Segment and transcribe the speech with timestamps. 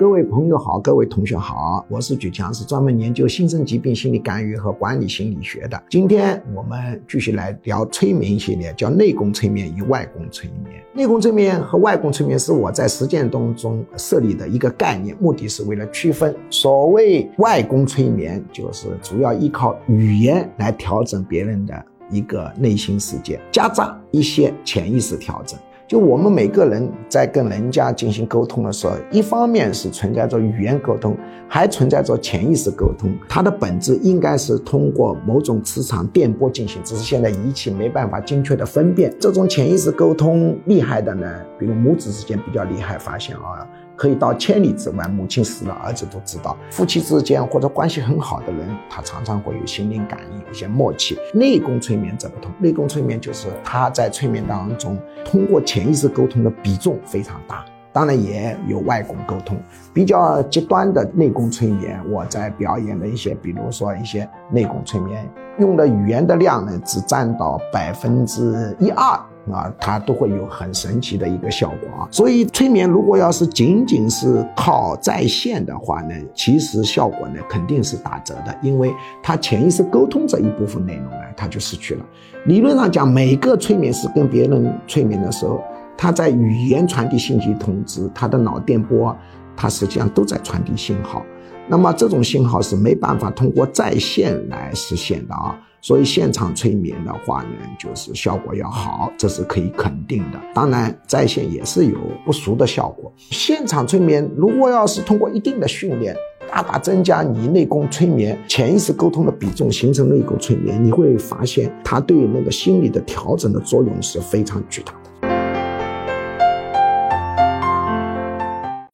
[0.00, 5.78] 各位朋友好，各位同学好，我是举强，是专门研究新生疾病心理干预和管理心理学的。
[5.90, 10.82] 今天我们继续来聊催眠系列，叫内功催眠与外功催眠。
[10.94, 16.34] 内功催眠和外功催眠是我在实践当中设立的一个概念，目的是为了区分。
[16.48, 25.58] 所谓外功催眠，就是主要依靠语言来调整别人的一个内心世界，夹杂一些潜意识调整。
[25.90, 31.16] 就我们每个人在跟人家进行沟通的时候，一方面是存在着语言沟通，
[31.48, 33.12] 还存在着潜意识沟通。
[33.28, 39.12] 它的本质应该是通过某种磁场电波进行，只是现在仪器没办法精确的分辨。
[39.18, 41.26] 这种潜意识沟通厉害的呢，
[41.58, 43.66] 比如母子之间比较厉害，发现啊。
[43.96, 46.56] 可以到千里之外，母亲死了，儿子都知道。
[46.70, 51.18] 夫妻之间或者关系很好的人，他常常会有心灵感应，有些默契。
[51.34, 59.56] 内功催眠则不同，内功催眠就是他在催眠当中通过潜潜意识沟通的比重非常大，当然也有外功沟通。
[59.94, 65.26] 比较极端的内功催眠，我在表演的一些，比如说一些内功催眠，
[65.58, 69.18] 用的语言的量呢，只占到百分之一二。
[69.50, 72.08] 啊，它都会有很神奇的一个效果啊！
[72.12, 81.06] 所以催眠如果要是仅仅是靠在线的话呢，其实效果呢肯定是打折的，因为它潜意识沟通这一部分内容
[81.40, 82.04] 他，就失去了。
[82.44, 85.62] 理论上讲，每个催眠师跟别人催眠的时候，
[85.96, 89.16] 他在语言传递信息通知，他的脑电波，
[89.56, 91.24] 他实际上都在传递信号。
[91.66, 100.40] 那么这种信号是没办法通过在线来实现的啊，所以现场催眠的话呢，就是效果要好，这是可以肯定的。
[100.52, 103.12] 当然，在线也是有不俗的效果。
[103.16, 106.14] 现场催眠如果要是通过一定的训练，
[106.50, 114.92] 大大增加你内功催眠、潜意识沟通的比重，形成内功催眠，你会发现它对那个心理的调整的作用是非常巨大。